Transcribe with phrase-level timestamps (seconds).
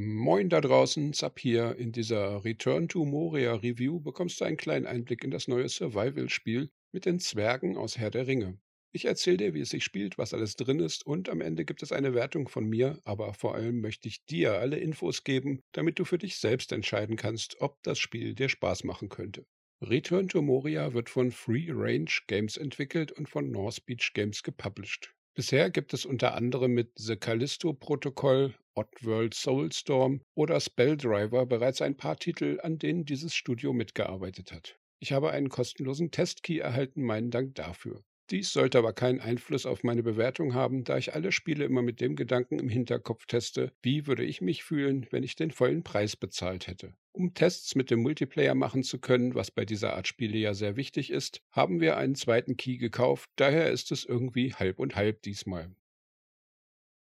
[0.00, 1.74] Moin da draußen, Zap hier.
[1.74, 6.70] In dieser Return to Moria Review bekommst du einen kleinen Einblick in das neue Survival-Spiel
[6.92, 8.60] mit den Zwergen aus Herr der Ringe.
[8.92, 11.82] Ich erzähle dir, wie es sich spielt, was alles drin ist und am Ende gibt
[11.82, 15.98] es eine Wertung von mir, aber vor allem möchte ich dir alle Infos geben, damit
[15.98, 19.46] du für dich selbst entscheiden kannst, ob das Spiel dir Spaß machen könnte.
[19.82, 25.12] Return to Moria wird von Free Range Games entwickelt und von North Beach Games gepublished.
[25.38, 32.16] Bisher gibt es unter anderem mit The Callisto-Protokoll, Oddworld Soulstorm oder Spelldriver bereits ein paar
[32.16, 34.80] Titel, an denen dieses Studio mitgearbeitet hat.
[34.98, 38.02] Ich habe einen kostenlosen Testkey erhalten, meinen Dank dafür.
[38.30, 42.02] Dies sollte aber keinen Einfluss auf meine Bewertung haben, da ich alle Spiele immer mit
[42.02, 46.14] dem Gedanken im Hinterkopf teste, wie würde ich mich fühlen, wenn ich den vollen Preis
[46.14, 46.94] bezahlt hätte.
[47.12, 50.76] Um Tests mit dem Multiplayer machen zu können, was bei dieser Art Spiele ja sehr
[50.76, 55.22] wichtig ist, haben wir einen zweiten Key gekauft, daher ist es irgendwie halb und halb
[55.22, 55.74] diesmal.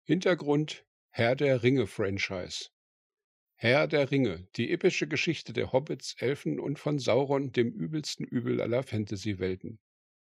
[0.03, 2.69] Hintergrund Herr der Ringe Franchise
[3.55, 8.61] Herr der Ringe, die epische Geschichte der Hobbits, Elfen und von Sauron, dem übelsten Übel
[8.61, 9.79] aller Fantasy-Welten.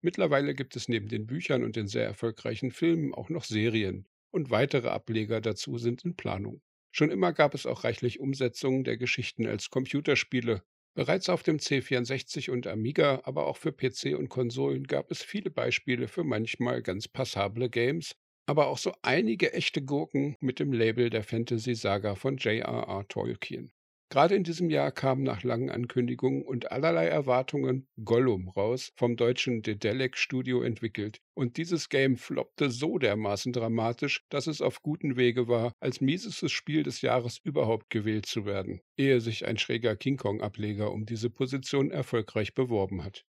[0.07, 4.49] Mittlerweile gibt es neben den Büchern und den sehr erfolgreichen Filmen auch noch Serien und
[4.51, 6.61] weitere Ableger dazu sind in Planung.
[6.93, 10.63] Schon immer gab es auch reichlich Umsetzungen der Geschichten als Computerspiele.
[10.93, 15.51] Bereits auf dem C64 und Amiga, aber auch für PC und Konsolen gab es viele
[15.51, 21.09] Beispiele für manchmal ganz passable Games, aber auch so einige echte Gurken mit dem Label
[21.09, 23.05] der Fantasy-Saga von J.R.R.
[23.09, 23.73] Tolkien.
[24.09, 29.61] Gerade in diesem Jahr kam nach langen Ankündigungen und allerlei Erwartungen Gollum raus, vom deutschen
[29.61, 31.19] Dedelic Studio entwickelt.
[31.35, 36.51] Und dieses Game floppte so dermaßen dramatisch, dass es auf gutem Wege war, als miesestes
[36.53, 41.29] Spiel des Jahres überhaupt gewählt zu werden, ehe sich ein schräger King Kong-Ableger um diese
[41.29, 43.26] Position erfolgreich beworben hat.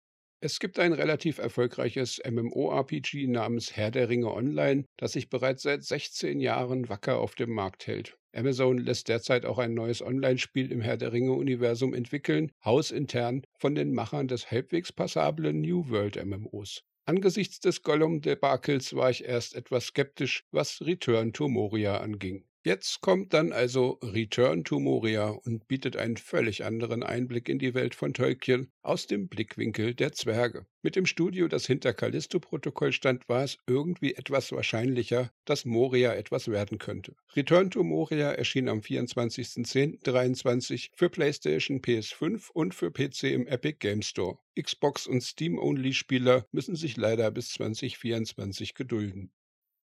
[0.44, 5.84] Es gibt ein relativ erfolgreiches MMORPG namens Herr der Ringe Online, das sich bereits seit
[5.84, 8.18] 16 Jahren wacker auf dem Markt hält.
[8.34, 13.94] Amazon lässt derzeit auch ein neues Online-Spiel im Herr der Ringe-Universum entwickeln, hausintern von den
[13.94, 16.82] Machern des halbwegs passablen New World MMOs.
[17.04, 22.44] Angesichts des Gollum-Debakels war ich erst etwas skeptisch, was Return to Moria anging.
[22.64, 27.74] Jetzt kommt dann also Return to Moria und bietet einen völlig anderen Einblick in die
[27.74, 30.64] Welt von Tolkien aus dem Blickwinkel der Zwerge.
[30.80, 36.46] Mit dem Studio, das hinter Callisto-Protokoll stand, war es irgendwie etwas wahrscheinlicher, dass Moria etwas
[36.46, 37.16] werden könnte.
[37.34, 44.02] Return to Moria erschien am 24.10.23 für PlayStation, PS5 und für PC im Epic Game
[44.02, 44.38] Store.
[44.56, 49.32] Xbox und Steam-Only-Spieler müssen sich leider bis 2024 gedulden.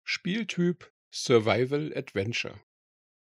[0.04, 2.62] Spieltyp Survival Adventure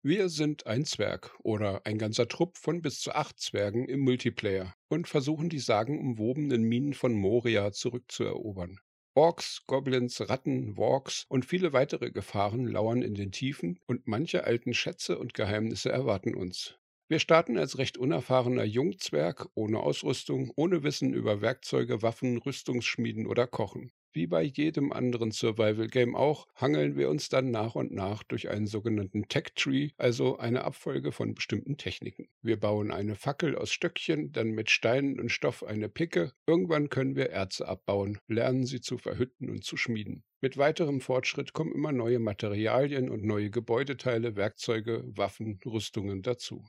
[0.03, 4.75] wir sind ein Zwerg oder ein ganzer Trupp von bis zu acht Zwergen im Multiplayer
[4.89, 8.81] und versuchen die sagenumwobenen Minen von Moria zurückzuerobern.
[9.15, 14.73] Orks, Goblins, Ratten, Walks und viele weitere Gefahren lauern in den Tiefen und manche alten
[14.73, 16.79] Schätze und Geheimnisse erwarten uns.
[17.09, 23.47] Wir starten als recht unerfahrener Jungzwerg, ohne Ausrüstung, ohne Wissen über Werkzeuge, Waffen, Rüstungsschmieden oder
[23.47, 23.93] Kochen.
[24.17, 28.69] Wie bei jedem anderen Survival-Game auch, hangeln wir uns dann nach und nach durch einen
[28.69, 32.29] sogenannten Tech-Tree, also eine Abfolge von bestimmten Techniken.
[32.41, 36.31] Wir bauen eine Fackel aus Stöckchen, dann mit Steinen und Stoff eine Picke.
[36.47, 40.23] Irgendwann können wir Erze abbauen, lernen sie zu verhütten und zu schmieden.
[40.41, 46.65] Mit weiterem Fortschritt kommen immer neue Materialien und neue Gebäudeteile, Werkzeuge, Waffen, Rüstungen dazu.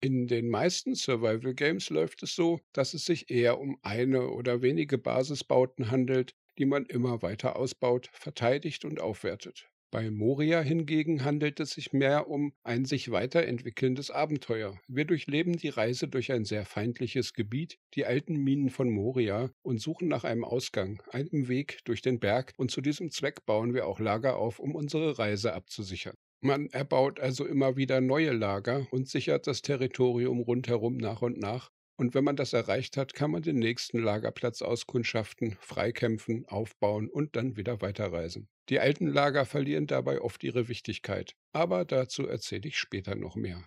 [0.00, 4.62] In den meisten Survival Games läuft es so, dass es sich eher um eine oder
[4.62, 9.68] wenige Basisbauten handelt, die man immer weiter ausbaut, verteidigt und aufwertet.
[9.94, 14.76] Bei Moria hingegen handelt es sich mehr um ein sich weiterentwickelndes Abenteuer.
[14.88, 19.80] Wir durchleben die Reise durch ein sehr feindliches Gebiet, die alten Minen von Moria, und
[19.80, 23.86] suchen nach einem Ausgang, einem Weg durch den Berg, und zu diesem Zweck bauen wir
[23.86, 26.16] auch Lager auf, um unsere Reise abzusichern.
[26.40, 31.70] Man erbaut also immer wieder neue Lager und sichert das Territorium rundherum nach und nach,
[31.96, 37.36] und wenn man das erreicht hat, kann man den nächsten Lagerplatz auskundschaften, freikämpfen, aufbauen und
[37.36, 38.48] dann wieder weiterreisen.
[38.68, 43.62] Die alten Lager verlieren dabei oft ihre Wichtigkeit, aber dazu erzähle ich später noch mehr.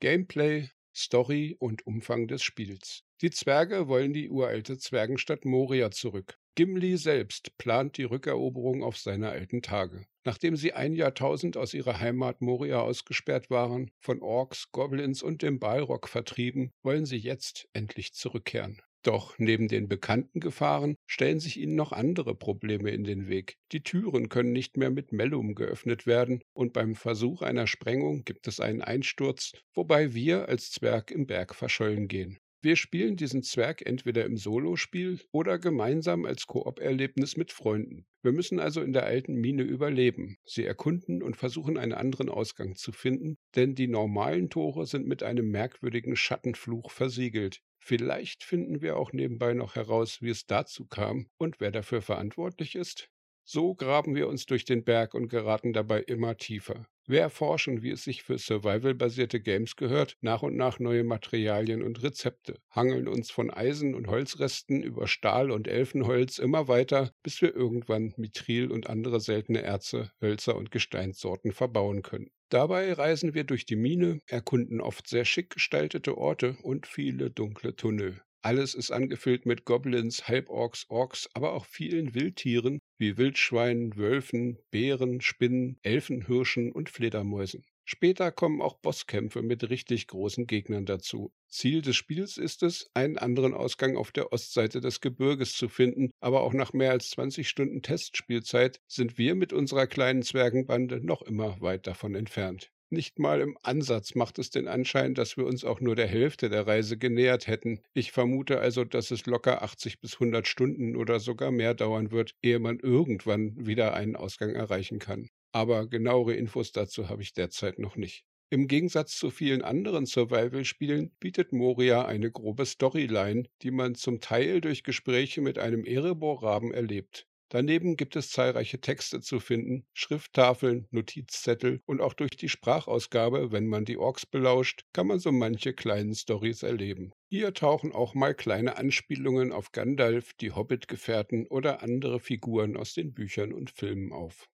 [0.00, 3.02] Gameplay, Story und Umfang des Spiels.
[3.20, 6.38] Die Zwerge wollen die uralte Zwergenstadt Moria zurück.
[6.54, 10.06] Gimli selbst plant die Rückeroberung auf seine alten Tage.
[10.24, 15.58] Nachdem sie ein Jahrtausend aus ihrer Heimat Moria ausgesperrt waren, von Orks, Goblins und dem
[15.58, 18.82] Balrog vertrieben, wollen sie jetzt endlich zurückkehren.
[19.02, 23.56] Doch neben den bekannten Gefahren stellen sich ihnen noch andere Probleme in den Weg.
[23.72, 28.46] Die Türen können nicht mehr mit Mellum geöffnet werden und beim Versuch einer Sprengung gibt
[28.46, 32.38] es einen Einsturz, wobei wir als Zwerg im Berg verschollen gehen.
[32.64, 38.06] Wir spielen diesen Zwerg entweder im Solospiel oder gemeinsam als Koop-Erlebnis mit Freunden.
[38.22, 42.76] Wir müssen also in der alten Mine überleben, sie erkunden und versuchen, einen anderen Ausgang
[42.76, 47.60] zu finden, denn die normalen Tore sind mit einem merkwürdigen Schattenfluch versiegelt.
[47.84, 52.76] Vielleicht finden wir auch nebenbei noch heraus, wie es dazu kam und wer dafür verantwortlich
[52.76, 53.10] ist.
[53.42, 56.86] So graben wir uns durch den Berg und geraten dabei immer tiefer.
[57.08, 62.04] Wir erforschen, wie es sich für Survival-basierte Games gehört, nach und nach neue Materialien und
[62.04, 67.52] Rezepte, hangeln uns von Eisen- und Holzresten über Stahl- und Elfenholz immer weiter, bis wir
[67.52, 72.30] irgendwann Mithril und andere seltene Erze, Hölzer und Gesteinssorten verbauen können.
[72.52, 77.74] Dabei reisen wir durch die Mine, erkunden oft sehr schick gestaltete Orte und viele dunkle
[77.74, 78.22] Tunnel.
[78.44, 85.20] Alles ist angefüllt mit Goblins, Halborks, Orks, aber auch vielen Wildtieren wie Wildschweinen, Wölfen, Bären,
[85.20, 87.64] Spinnen, Elfenhirschen und Fledermäusen.
[87.84, 91.32] Später kommen auch Bosskämpfe mit richtig großen Gegnern dazu.
[91.48, 96.10] Ziel des Spiels ist es, einen anderen Ausgang auf der Ostseite des Gebirges zu finden,
[96.18, 101.22] aber auch nach mehr als 20 Stunden Testspielzeit sind wir mit unserer kleinen Zwergenbande noch
[101.22, 102.72] immer weit davon entfernt.
[102.92, 106.50] Nicht mal im Ansatz macht es den Anschein, dass wir uns auch nur der Hälfte
[106.50, 107.80] der Reise genähert hätten.
[107.94, 112.34] Ich vermute also, dass es locker 80 bis 100 Stunden oder sogar mehr dauern wird,
[112.42, 115.30] ehe man irgendwann wieder einen Ausgang erreichen kann.
[115.52, 118.26] Aber genauere Infos dazu habe ich derzeit noch nicht.
[118.50, 124.60] Im Gegensatz zu vielen anderen Survival-Spielen bietet Moria eine grobe Storyline, die man zum Teil
[124.60, 127.26] durch Gespräche mit einem Erebor-Raben erlebt.
[127.52, 133.66] Daneben gibt es zahlreiche Texte zu finden, Schrifttafeln, Notizzettel und auch durch die Sprachausgabe, wenn
[133.66, 137.12] man die Orks belauscht, kann man so manche kleinen Stories erleben.
[137.28, 143.12] Hier tauchen auch mal kleine Anspielungen auf Gandalf, die Hobbit-Gefährten oder andere Figuren aus den
[143.12, 144.48] Büchern und Filmen auf.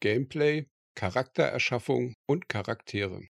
[0.00, 3.22] Gameplay, Charaktererschaffung und Charaktere.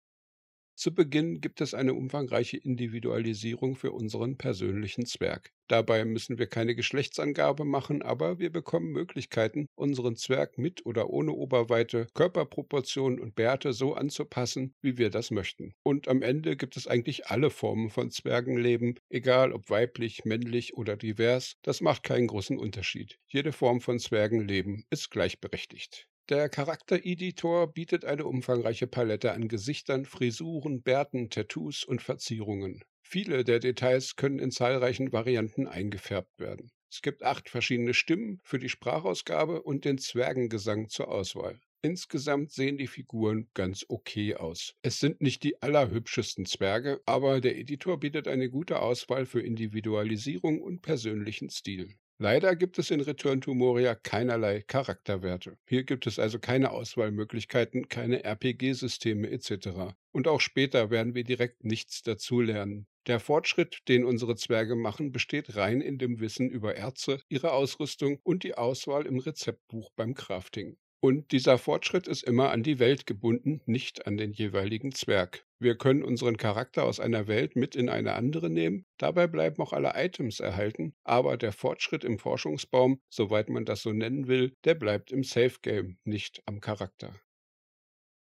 [0.78, 5.54] Zu Beginn gibt es eine umfangreiche Individualisierung für unseren persönlichen Zwerg.
[5.68, 11.32] Dabei müssen wir keine Geschlechtsangabe machen, aber wir bekommen Möglichkeiten, unseren Zwerg mit oder ohne
[11.32, 15.72] Oberweite, Körperproportionen und Bärte so anzupassen, wie wir das möchten.
[15.82, 20.98] Und am Ende gibt es eigentlich alle Formen von Zwergenleben, egal ob weiblich, männlich oder
[20.98, 23.18] divers, das macht keinen großen Unterschied.
[23.28, 26.06] Jede Form von Zwergenleben ist gleichberechtigt.
[26.28, 32.82] Der Charaktereditor bietet eine umfangreiche Palette an Gesichtern, Frisuren, Bärten, Tattoos und Verzierungen.
[33.00, 36.72] Viele der Details können in zahlreichen Varianten eingefärbt werden.
[36.90, 41.60] Es gibt acht verschiedene Stimmen für die Sprachausgabe und den Zwergengesang zur Auswahl.
[41.80, 44.74] Insgesamt sehen die Figuren ganz okay aus.
[44.82, 50.60] Es sind nicht die allerhübschesten Zwerge, aber der Editor bietet eine gute Auswahl für Individualisierung
[50.60, 51.94] und persönlichen Stil.
[52.18, 55.58] Leider gibt es in Return to Moria keinerlei Charakterwerte.
[55.66, 59.94] Hier gibt es also keine Auswahlmöglichkeiten, keine RPG-Systeme etc.
[60.12, 62.86] Und auch später werden wir direkt nichts dazulernen.
[63.06, 68.18] Der Fortschritt, den unsere Zwerge machen, besteht rein in dem Wissen über Erze, ihre Ausrüstung
[68.22, 70.78] und die Auswahl im Rezeptbuch beim Crafting.
[71.00, 75.46] Und dieser Fortschritt ist immer an die Welt gebunden, nicht an den jeweiligen Zwerg.
[75.58, 79.72] Wir können unseren Charakter aus einer Welt mit in eine andere nehmen, dabei bleiben auch
[79.72, 84.74] alle Items erhalten, aber der Fortschritt im Forschungsbaum, soweit man das so nennen will, der
[84.74, 87.20] bleibt im Safe Game, nicht am Charakter.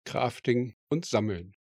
[0.04, 1.56] Crafting und Sammeln.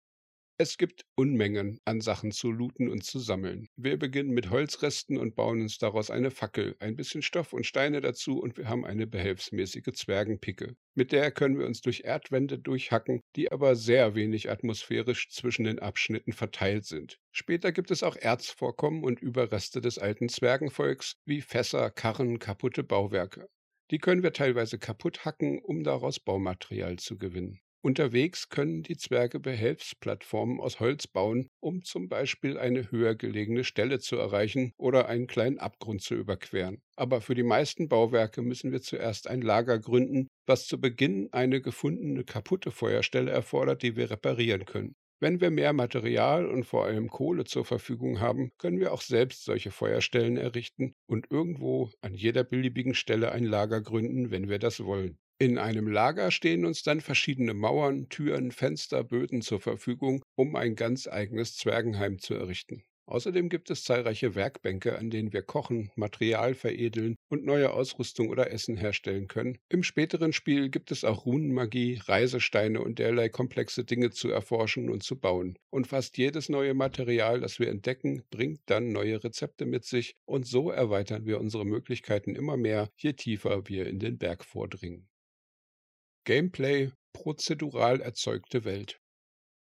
[0.62, 3.66] Es gibt Unmengen an Sachen zu looten und zu sammeln.
[3.76, 8.02] Wir beginnen mit Holzresten und bauen uns daraus eine Fackel, ein bisschen Stoff und Steine
[8.02, 10.76] dazu und wir haben eine behelfsmäßige Zwergenpicke.
[10.94, 15.78] Mit der können wir uns durch Erdwände durchhacken, die aber sehr wenig atmosphärisch zwischen den
[15.78, 17.16] Abschnitten verteilt sind.
[17.32, 23.48] Später gibt es auch Erzvorkommen und Überreste des alten Zwergenvolks, wie Fässer, Karren, kaputte Bauwerke.
[23.90, 27.62] Die können wir teilweise kaputt hacken, um daraus Baumaterial zu gewinnen.
[27.82, 33.98] Unterwegs können die Zwerge Behelfsplattformen aus Holz bauen, um zum Beispiel eine höher gelegene Stelle
[33.98, 36.82] zu erreichen oder einen kleinen Abgrund zu überqueren.
[36.96, 41.62] Aber für die meisten Bauwerke müssen wir zuerst ein Lager gründen, was zu Beginn eine
[41.62, 44.94] gefundene kaputte Feuerstelle erfordert, die wir reparieren können.
[45.18, 49.44] Wenn wir mehr Material und vor allem Kohle zur Verfügung haben, können wir auch selbst
[49.44, 54.84] solche Feuerstellen errichten und irgendwo an jeder beliebigen Stelle ein Lager gründen, wenn wir das
[54.84, 55.18] wollen.
[55.42, 60.76] In einem Lager stehen uns dann verschiedene Mauern, Türen, Fenster, Böden zur Verfügung, um ein
[60.76, 62.84] ganz eigenes Zwergenheim zu errichten.
[63.06, 68.52] Außerdem gibt es zahlreiche Werkbänke, an denen wir kochen, Material veredeln und neue Ausrüstung oder
[68.52, 69.56] Essen herstellen können.
[69.70, 75.02] Im späteren Spiel gibt es auch Runenmagie, Reisesteine und derlei komplexe Dinge zu erforschen und
[75.02, 75.58] zu bauen.
[75.70, 80.46] Und fast jedes neue Material, das wir entdecken, bringt dann neue Rezepte mit sich und
[80.46, 85.08] so erweitern wir unsere Möglichkeiten immer mehr, je tiefer wir in den Berg vordringen.
[86.30, 89.00] Gameplay prozedural erzeugte Welt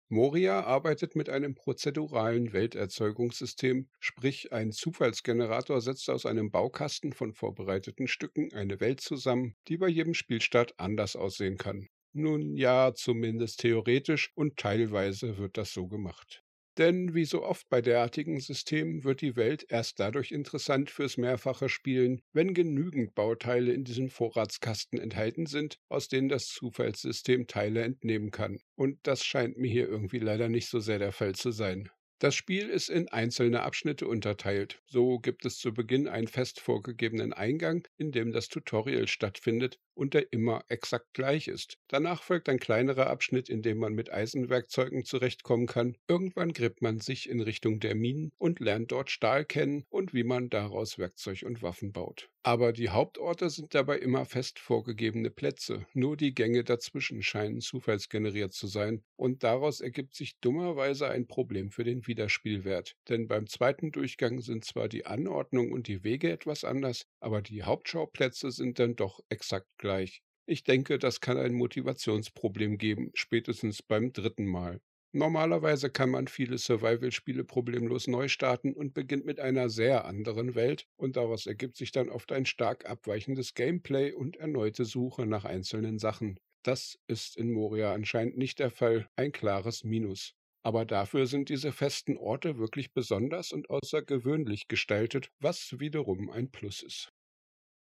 [0.08, 8.08] Moria arbeitet mit einem prozeduralen Welterzeugungssystem, sprich ein Zufallsgenerator setzt aus einem Baukasten von vorbereiteten
[8.08, 11.89] Stücken eine Welt zusammen, die bei jedem Spielstart anders aussehen kann.
[12.13, 16.42] Nun ja, zumindest theoretisch und teilweise wird das so gemacht.
[16.77, 21.70] Denn wie so oft bei derartigen Systemen wird die Welt erst dadurch interessant fürs mehrfache
[21.70, 28.32] Spielen, wenn genügend Bauteile in diesem Vorratskasten enthalten sind, aus denen das Zufallssystem Teile entnehmen
[28.32, 28.60] kann.
[28.75, 31.89] Und das scheint mir hier irgendwie leider nicht so sehr der Fall zu sein.
[32.24, 34.82] Das Spiel ist in einzelne Abschnitte unterteilt.
[34.86, 40.13] So gibt es zu Beginn einen fest vorgegebenen Eingang, in dem das Tutorial stattfindet und
[40.13, 41.77] der immer exakt gleich ist.
[41.88, 45.97] Danach folgt ein kleinerer Abschnitt, in dem man mit Eisenwerkzeugen zurechtkommen kann.
[46.07, 50.23] Irgendwann gräbt man sich in Richtung der Minen und lernt dort Stahl kennen und wie
[50.23, 52.29] man daraus Werkzeug und Waffen baut.
[52.45, 55.88] Aber die Hauptorte sind dabei immer fest vorgegebene Plätze.
[55.93, 59.01] Nur die Gänge dazwischen scheinen zufallsgeneriert zu sein.
[59.15, 62.97] Und daraus ergibt sich dummerweise ein Problem für den Wiederspielwert.
[63.07, 67.63] Denn beim zweiten Durchgang sind zwar die Anordnung und die Wege etwas anders, aber die
[67.63, 70.22] Hauptschauplätze sind dann doch exakt gleich.
[70.48, 74.80] Ich denke, das kann ein Motivationsproblem geben, spätestens beim dritten Mal.
[75.12, 80.86] Normalerweise kann man viele Survival-Spiele problemlos neu starten und beginnt mit einer sehr anderen Welt
[80.96, 86.00] und daraus ergibt sich dann oft ein stark abweichendes Gameplay und erneute Suche nach einzelnen
[86.00, 86.40] Sachen.
[86.63, 90.32] Das ist in Moria anscheinend nicht der Fall, ein klares Minus.
[90.66, 96.82] Aber dafür sind diese festen Orte wirklich besonders und außergewöhnlich gestaltet, was wiederum ein Plus
[96.82, 97.10] ist.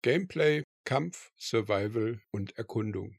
[0.04, 3.17] Gameplay, Kampf, Survival und Erkundung.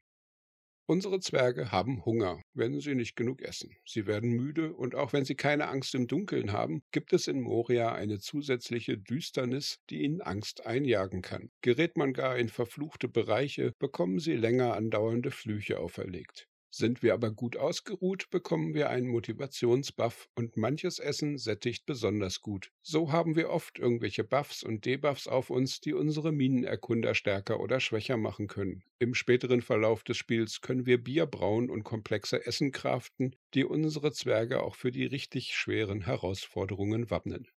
[0.87, 3.77] Unsere Zwerge haben Hunger, wenn sie nicht genug essen.
[3.85, 7.41] Sie werden müde und auch wenn sie keine Angst im Dunkeln haben, gibt es in
[7.41, 11.51] Moria eine zusätzliche Düsternis, die ihnen Angst einjagen kann.
[11.61, 16.47] Gerät man gar in verfluchte Bereiche, bekommen sie länger andauernde Flüche auferlegt.
[16.71, 22.71] Sind wir aber gut ausgeruht, bekommen wir einen Motivationsbuff und manches Essen sättigt besonders gut.
[22.83, 27.79] So haben wir oft irgendwelche Buffs und Debuffs auf uns, die unsere Minenerkunder stärker oder
[27.79, 28.83] schwächer machen können.
[28.99, 34.11] Im späteren Verlauf des Spiels können wir Bier brauen und komplexe Essen craften, die unsere
[34.11, 37.47] Zwerge auch für die richtig schweren Herausforderungen wappnen.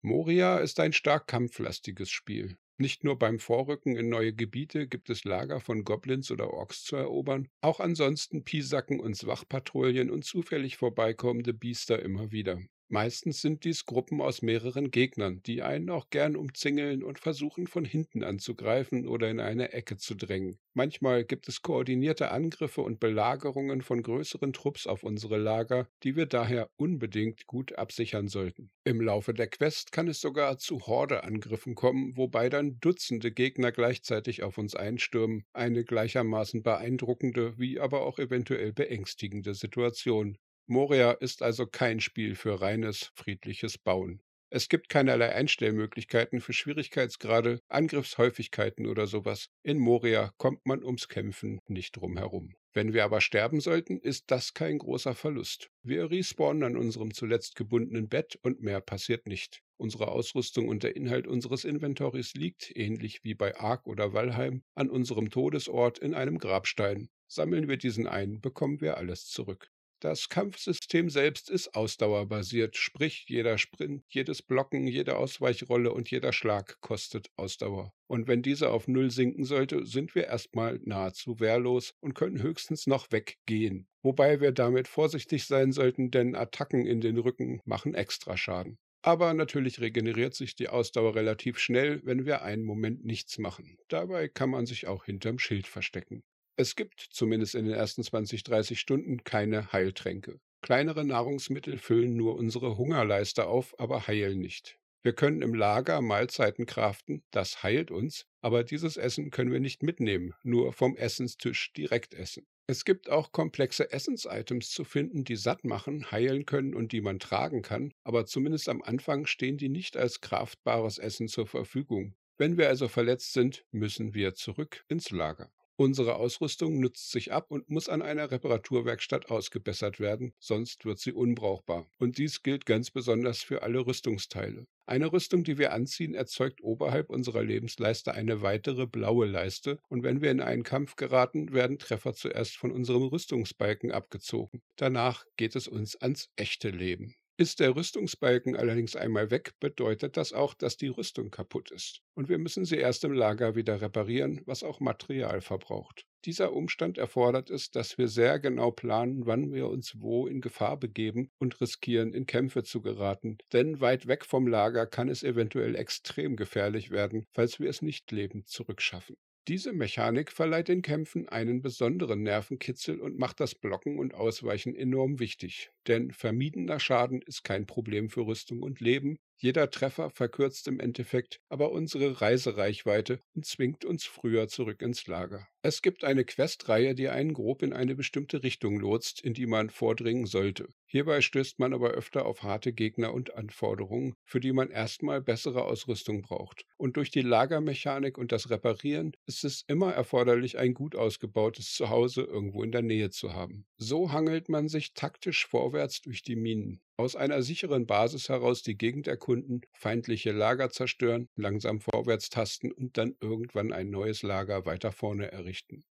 [0.00, 2.56] Moria ist ein stark kampflastiges Spiel.
[2.80, 6.96] Nicht nur beim Vorrücken in neue Gebiete gibt es Lager von Goblins oder Orks zu
[6.96, 12.58] erobern, auch ansonsten piesacken uns Wachpatrouillen und zufällig vorbeikommende Biester immer wieder.
[12.92, 17.84] Meistens sind dies Gruppen aus mehreren Gegnern, die einen auch gern umzingeln und versuchen von
[17.84, 20.58] hinten anzugreifen oder in eine Ecke zu drängen.
[20.74, 26.26] Manchmal gibt es koordinierte Angriffe und Belagerungen von größeren Trupps auf unsere Lager, die wir
[26.26, 28.72] daher unbedingt gut absichern sollten.
[28.82, 34.42] Im Laufe der Quest kann es sogar zu Horde-Angriffen kommen, wobei dann Dutzende Gegner gleichzeitig
[34.42, 35.44] auf uns einstürmen.
[35.52, 40.38] Eine gleichermaßen beeindruckende wie aber auch eventuell beängstigende Situation.
[40.72, 44.22] Moria ist also kein Spiel für reines friedliches Bauen.
[44.50, 49.48] Es gibt keinerlei Einstellmöglichkeiten für Schwierigkeitsgrade, Angriffshäufigkeiten oder sowas.
[49.64, 52.54] In Moria kommt man ums Kämpfen nicht drum herum.
[52.72, 55.70] Wenn wir aber sterben sollten, ist das kein großer Verlust.
[55.82, 59.62] Wir respawnen an unserem zuletzt gebundenen Bett und mehr passiert nicht.
[59.76, 64.88] Unsere Ausrüstung und der Inhalt unseres Inventories liegt, ähnlich wie bei Ark oder Valheim, an
[64.88, 67.08] unserem Todesort in einem Grabstein.
[67.26, 69.68] Sammeln wir diesen ein, bekommen wir alles zurück.
[70.00, 76.80] Das Kampfsystem selbst ist ausdauerbasiert, sprich jeder Sprint, jedes Blocken, jede Ausweichrolle und jeder Schlag
[76.80, 77.92] kostet Ausdauer.
[78.06, 82.86] Und wenn diese auf Null sinken sollte, sind wir erstmal nahezu wehrlos und können höchstens
[82.86, 83.88] noch weggehen.
[84.02, 88.78] Wobei wir damit vorsichtig sein sollten, denn Attacken in den Rücken machen extra Schaden.
[89.02, 93.76] Aber natürlich regeneriert sich die Ausdauer relativ schnell, wenn wir einen Moment nichts machen.
[93.88, 96.22] Dabei kann man sich auch hinterm Schild verstecken.
[96.60, 100.40] Es gibt, zumindest in den ersten 20, 30 Stunden, keine Heiltränke.
[100.60, 104.78] Kleinere Nahrungsmittel füllen nur unsere Hungerleiste auf, aber heilen nicht.
[105.02, 109.82] Wir können im Lager Mahlzeiten kraften, das heilt uns, aber dieses Essen können wir nicht
[109.82, 112.46] mitnehmen, nur vom Essenstisch direkt essen.
[112.66, 117.20] Es gibt auch komplexe Essensitems zu finden, die satt machen, heilen können und die man
[117.20, 122.16] tragen kann, aber zumindest am Anfang stehen die nicht als kraftbares Essen zur Verfügung.
[122.36, 125.50] Wenn wir also verletzt sind, müssen wir zurück ins Lager.
[125.80, 131.14] Unsere Ausrüstung nützt sich ab und muss an einer Reparaturwerkstatt ausgebessert werden, sonst wird sie
[131.14, 131.88] unbrauchbar.
[131.96, 134.66] Und dies gilt ganz besonders für alle Rüstungsteile.
[134.84, 140.20] Eine Rüstung, die wir anziehen, erzeugt oberhalb unserer Lebensleiste eine weitere blaue Leiste, und wenn
[140.20, 144.60] wir in einen Kampf geraten, werden Treffer zuerst von unserem Rüstungsbalken abgezogen.
[144.76, 147.14] Danach geht es uns ans echte Leben.
[147.40, 152.02] Ist der Rüstungsbalken allerdings einmal weg, bedeutet das auch, dass die Rüstung kaputt ist.
[152.12, 156.04] Und wir müssen sie erst im Lager wieder reparieren, was auch Material verbraucht.
[156.26, 160.76] Dieser Umstand erfordert es, dass wir sehr genau planen, wann wir uns wo in Gefahr
[160.76, 165.76] begeben und riskieren, in Kämpfe zu geraten, denn weit weg vom Lager kann es eventuell
[165.76, 169.16] extrem gefährlich werden, falls wir es nicht lebend zurückschaffen.
[169.48, 175.18] Diese Mechanik verleiht den Kämpfen einen besonderen Nervenkitzel und macht das Blocken und Ausweichen enorm
[175.18, 180.80] wichtig, denn vermiedener Schaden ist kein Problem für Rüstung und Leben, jeder Treffer verkürzt im
[180.80, 185.46] Endeffekt aber unsere Reisereichweite und zwingt uns früher zurück ins Lager.
[185.62, 189.68] Es gibt eine Questreihe, die einen grob in eine bestimmte Richtung lotst, in die man
[189.68, 190.68] vordringen sollte.
[190.86, 195.64] Hierbei stößt man aber öfter auf harte Gegner und Anforderungen, für die man erstmal bessere
[195.64, 196.64] Ausrüstung braucht.
[196.78, 202.22] Und durch die Lagermechanik und das Reparieren ist es immer erforderlich, ein gut ausgebautes Zuhause
[202.22, 203.66] irgendwo in der Nähe zu haben.
[203.76, 208.76] So hangelt man sich taktisch vorwärts durch die Minen aus einer sicheren Basis heraus die
[208.76, 214.92] Gegend erkunden, feindliche Lager zerstören, langsam vorwärts tasten und dann irgendwann ein neues Lager weiter
[214.92, 215.49] vorne errichten.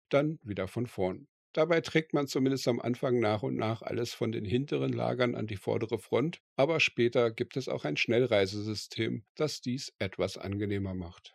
[0.09, 1.29] Dann wieder von vorn.
[1.55, 5.47] Dabei trägt man zumindest am Anfang nach und nach alles von den hinteren Lagern an
[5.47, 11.35] die vordere Front, aber später gibt es auch ein Schnellreisesystem, das dies etwas angenehmer macht.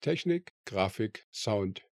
[0.00, 1.86] Technik, Grafik, Sound.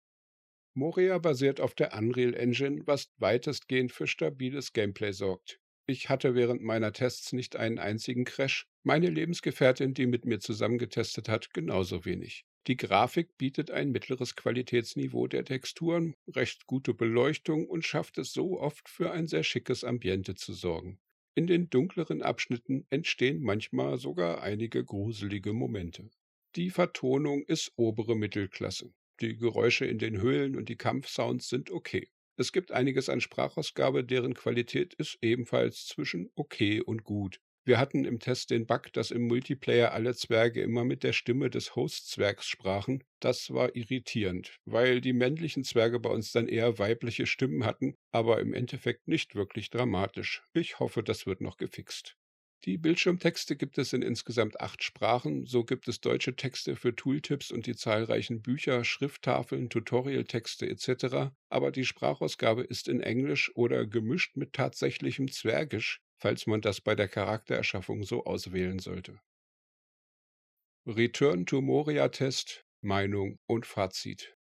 [0.75, 5.61] Moria basiert auf der Unreal Engine, was weitestgehend für stabiles Gameplay sorgt.
[5.87, 11.29] Ich hatte während meiner Tests nicht einen einzigen Crash, meine Lebensgefährtin, die mit mir zusammengetestet
[11.29, 12.45] hat, genauso wenig.
[12.69, 18.61] Die Grafik bietet ein mittleres Qualitätsniveau der Texturen, recht gute Beleuchtung und schafft es so
[18.61, 21.01] oft für ein sehr schickes Ambiente zu sorgen.
[21.35, 26.09] In den dunkleren Abschnitten entstehen manchmal sogar einige gruselige Momente.
[26.55, 28.93] Die Vertonung ist obere Mittelklasse.
[29.21, 32.09] Die Geräusche in den Höhlen und die Kampfsounds sind okay.
[32.37, 37.41] Es gibt einiges an Sprachausgabe, deren Qualität ist ebenfalls zwischen okay und gut.
[37.65, 41.49] Wir hatten im Test den Bug, dass im Multiplayer alle Zwerge immer mit der Stimme
[41.49, 43.05] des Host-Zwergs sprachen.
[43.21, 48.41] Das war irritierend, weil die männlichen Zwerge bei uns dann eher weibliche Stimmen hatten, aber
[48.41, 50.43] im Endeffekt nicht wirklich dramatisch.
[50.53, 52.17] Ich hoffe, das wird noch gefixt.
[52.65, 55.47] Die Bildschirmtexte gibt es in insgesamt acht Sprachen.
[55.47, 61.33] So gibt es deutsche Texte für Tooltips und die zahlreichen Bücher, Schrifttafeln, Tutorialtexte etc.
[61.49, 66.95] Aber die Sprachausgabe ist in Englisch oder gemischt mit tatsächlichem Zwergisch, falls man das bei
[66.95, 69.21] der Charaktererschaffung so auswählen sollte.
[70.87, 74.37] Return to Moria Test, Meinung und Fazit.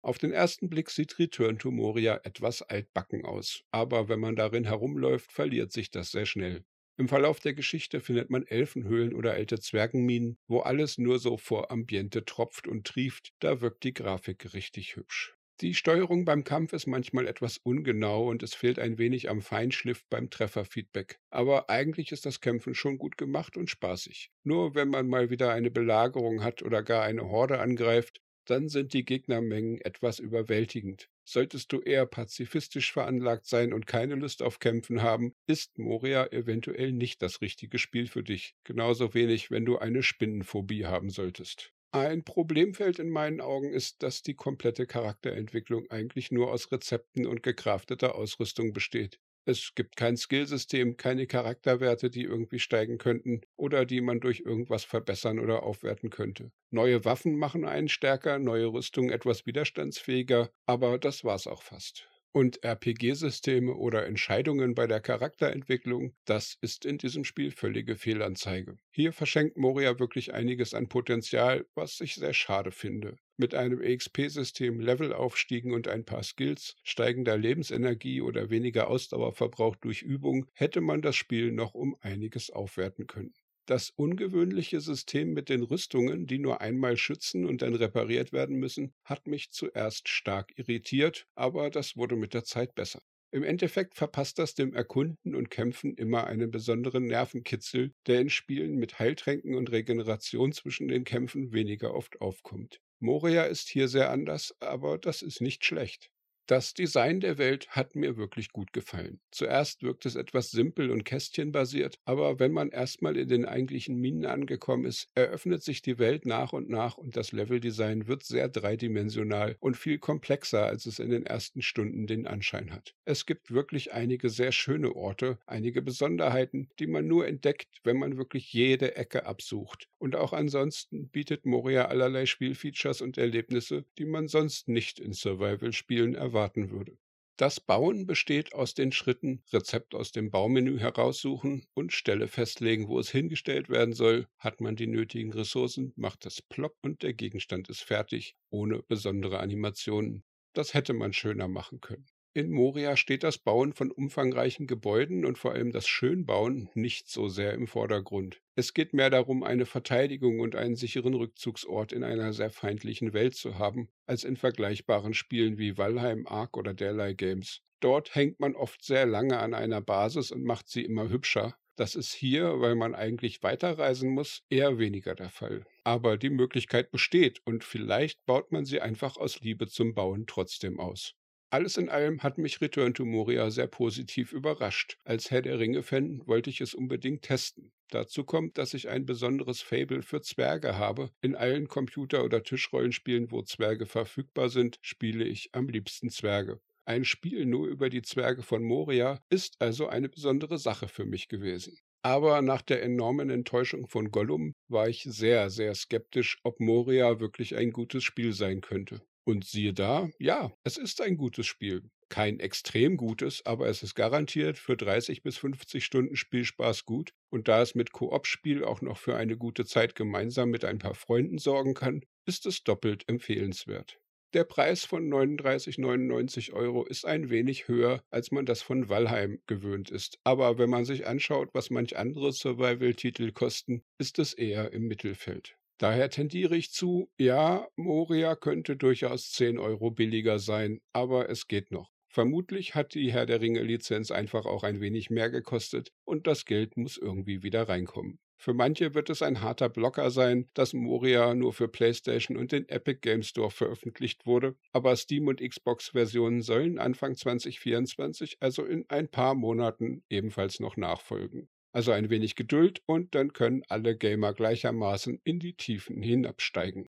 [0.00, 4.62] Auf den ersten Blick sieht Return to Moria etwas altbacken aus, aber wenn man darin
[4.62, 6.64] herumläuft, verliert sich das sehr schnell.
[6.96, 11.72] Im Verlauf der Geschichte findet man Elfenhöhlen oder alte Zwergenminen, wo alles nur so vor
[11.72, 15.37] Ambiente tropft und trieft, da wirkt die Grafik richtig hübsch.
[15.60, 20.04] Die Steuerung beim Kampf ist manchmal etwas ungenau und es fehlt ein wenig am Feinschliff
[20.08, 21.18] beim Trefferfeedback.
[21.30, 24.30] Aber eigentlich ist das Kämpfen schon gut gemacht und spaßig.
[24.44, 28.92] Nur wenn man mal wieder eine Belagerung hat oder gar eine Horde angreift, dann sind
[28.92, 31.08] die Gegnermengen etwas überwältigend.
[31.24, 36.92] Solltest du eher pazifistisch veranlagt sein und keine Lust auf Kämpfen haben, ist Moria eventuell
[36.92, 38.54] nicht das richtige Spiel für dich.
[38.62, 41.72] Genauso wenig, wenn du eine Spinnenphobie haben solltest.
[41.92, 47.42] Ein Problemfeld in meinen Augen ist, dass die komplette Charakterentwicklung eigentlich nur aus Rezepten und
[47.42, 49.20] gekrafteter Ausrüstung besteht.
[49.44, 54.84] Es gibt kein Skillsystem, keine Charakterwerte, die irgendwie steigen könnten oder die man durch irgendwas
[54.84, 56.52] verbessern oder aufwerten könnte.
[56.70, 62.08] Neue Waffen machen einen stärker, neue Rüstung etwas widerstandsfähiger, aber das war's auch fast.
[62.32, 68.78] Und RPG-Systeme oder Entscheidungen bei der Charakterentwicklung, das ist in diesem Spiel völlige Fehlanzeige.
[68.90, 73.16] Hier verschenkt Moria wirklich einiges an Potenzial, was ich sehr schade finde.
[73.38, 80.46] Mit einem EXP-System, Levelaufstiegen und ein paar Skills, steigender Lebensenergie oder weniger Ausdauerverbrauch durch Übung
[80.52, 83.32] hätte man das Spiel noch um einiges aufwerten können.
[83.68, 88.94] Das ungewöhnliche System mit den Rüstungen, die nur einmal schützen und dann repariert werden müssen,
[89.04, 93.02] hat mich zuerst stark irritiert, aber das wurde mit der Zeit besser.
[93.30, 98.76] Im Endeffekt verpasst das dem Erkunden und Kämpfen immer einen besonderen Nervenkitzel, der in Spielen
[98.76, 102.80] mit Heiltränken und Regeneration zwischen den Kämpfen weniger oft aufkommt.
[103.00, 106.10] Moria ist hier sehr anders, aber das ist nicht schlecht.
[106.48, 109.20] Das Design der Welt hat mir wirklich gut gefallen.
[109.30, 114.24] Zuerst wirkt es etwas simpel und kästchenbasiert, aber wenn man erstmal in den eigentlichen Minen
[114.24, 119.56] angekommen ist, eröffnet sich die Welt nach und nach und das Leveldesign wird sehr dreidimensional
[119.60, 122.94] und viel komplexer, als es in den ersten Stunden den Anschein hat.
[123.04, 128.16] Es gibt wirklich einige sehr schöne Orte, einige Besonderheiten, die man nur entdeckt, wenn man
[128.16, 129.86] wirklich jede Ecke absucht.
[129.98, 136.14] Und auch ansonsten bietet Moria allerlei Spielfeatures und Erlebnisse, die man sonst nicht in Survival-Spielen
[136.14, 136.96] erwartet erwarten würde.
[137.36, 142.98] Das Bauen besteht aus den Schritten Rezept aus dem Baumenü heraussuchen und Stelle festlegen, wo
[143.00, 144.28] es hingestellt werden soll.
[144.38, 149.40] Hat man die nötigen Ressourcen, macht das plopp und der Gegenstand ist fertig, ohne besondere
[149.40, 150.22] Animationen.
[150.52, 152.06] das hätte man schöner machen können.
[152.34, 157.28] In Moria steht das Bauen von umfangreichen Gebäuden und vor allem das Schönbauen nicht so
[157.28, 158.42] sehr im Vordergrund.
[158.54, 163.34] Es geht mehr darum, eine Verteidigung und einen sicheren Rückzugsort in einer sehr feindlichen Welt
[163.34, 167.62] zu haben, als in vergleichbaren Spielen wie Valheim, Ark oder derlei Games.
[167.80, 171.56] Dort hängt man oft sehr lange an einer Basis und macht sie immer hübscher.
[171.76, 175.64] Das ist hier, weil man eigentlich weiterreisen muss, eher weniger der Fall.
[175.84, 180.80] Aber die Möglichkeit besteht und vielleicht baut man sie einfach aus Liebe zum Bauen trotzdem
[180.80, 181.14] aus.
[181.50, 184.98] Alles in allem hat mich Return to Moria sehr positiv überrascht.
[185.04, 187.72] Als Herr der Ringe-Fan wollte ich es unbedingt testen.
[187.88, 191.10] Dazu kommt, dass ich ein besonderes Fable für Zwerge habe.
[191.22, 196.60] In allen Computer- oder Tischrollenspielen, wo Zwerge verfügbar sind, spiele ich am liebsten Zwerge.
[196.84, 201.28] Ein Spiel nur über die Zwerge von Moria ist also eine besondere Sache für mich
[201.28, 201.78] gewesen.
[202.02, 207.56] Aber nach der enormen Enttäuschung von Gollum war ich sehr, sehr skeptisch, ob Moria wirklich
[207.56, 209.00] ein gutes Spiel sein könnte.
[209.28, 211.82] Und siehe da, ja, es ist ein gutes Spiel.
[212.08, 217.10] Kein extrem gutes, aber es ist garantiert für 30 bis 50 Stunden Spielspaß gut.
[217.28, 220.94] Und da es mit Koop-Spiel auch noch für eine gute Zeit gemeinsam mit ein paar
[220.94, 223.98] Freunden sorgen kann, ist es doppelt empfehlenswert.
[224.32, 229.90] Der Preis von 39,99 Euro ist ein wenig höher, als man das von Valheim gewöhnt
[229.90, 230.18] ist.
[230.24, 235.57] Aber wenn man sich anschaut, was manch andere Survival-Titel kosten, ist es eher im Mittelfeld.
[235.78, 241.70] Daher tendiere ich zu, ja, Moria könnte durchaus 10 Euro billiger sein, aber es geht
[241.70, 241.92] noch.
[242.08, 246.76] Vermutlich hat die Herr der Ringe-Lizenz einfach auch ein wenig mehr gekostet und das Geld
[246.76, 248.18] muss irgendwie wieder reinkommen.
[248.40, 252.68] Für manche wird es ein harter Blocker sein, dass Moria nur für PlayStation und den
[252.68, 259.08] Epic Game Store veröffentlicht wurde, aber Steam und Xbox-Versionen sollen Anfang 2024, also in ein
[259.08, 261.48] paar Monaten, ebenfalls noch nachfolgen.
[261.78, 266.88] Also ein wenig Geduld und dann können alle Gamer gleichermaßen in die Tiefen hinabsteigen.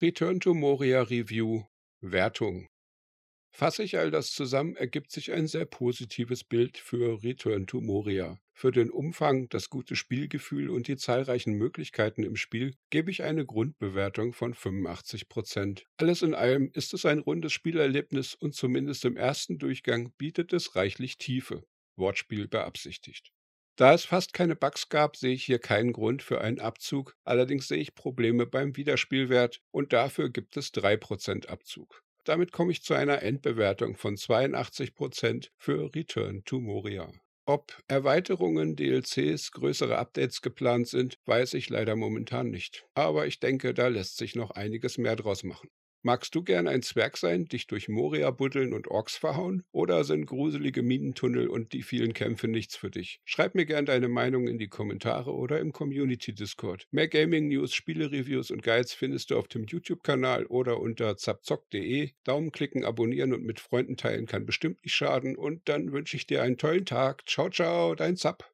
[0.00, 1.64] Return to Moria Review
[2.00, 2.66] Wertung
[3.50, 8.38] Fasse ich all das zusammen, ergibt sich ein sehr positives Bild für Return to Moria.
[8.54, 13.44] Für den Umfang, das gute Spielgefühl und die zahlreichen Möglichkeiten im Spiel gebe ich eine
[13.44, 15.84] Grundbewertung von 85 Prozent.
[15.98, 20.76] Alles in allem ist es ein rundes Spielerlebnis und zumindest im ersten Durchgang bietet es
[20.76, 21.62] reichlich Tiefe.
[21.96, 23.33] Wortspiel beabsichtigt.
[23.76, 27.66] Da es fast keine Bugs gab, sehe ich hier keinen Grund für einen Abzug, allerdings
[27.68, 32.02] sehe ich Probleme beim Wiederspielwert und dafür gibt es 3% Abzug.
[32.24, 37.12] Damit komme ich zu einer Endbewertung von 82% für Return to Moria.
[37.46, 42.86] Ob Erweiterungen, DLCs, größere Updates geplant sind, weiß ich leider momentan nicht.
[42.94, 45.68] Aber ich denke, da lässt sich noch einiges mehr draus machen.
[46.06, 49.64] Magst du gern ein Zwerg sein, dich durch Moria buddeln und Orks verhauen?
[49.72, 53.22] Oder sind gruselige Minentunnel und die vielen Kämpfe nichts für dich?
[53.24, 56.86] Schreib mir gern deine Meinung in die Kommentare oder im Community Discord.
[56.90, 62.10] Mehr Gaming News, Spiele-Reviews und Guides findest du auf dem YouTube-Kanal oder unter zapzock.de.
[62.24, 65.36] Daumen klicken, abonnieren und mit Freunden teilen kann bestimmt nicht schaden.
[65.36, 67.26] Und dann wünsche ich dir einen tollen Tag.
[67.26, 68.52] Ciao, ciao, dein Zap.